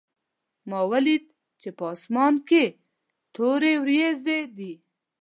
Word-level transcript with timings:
ما 0.69 0.79
ولیدل 0.91 1.29
چې 1.61 1.69
په 1.77 1.85
اسمان 1.93 2.33
کې 2.49 2.63
تورې 3.33 3.73
وریځې 3.83 4.39
دي 4.57 4.73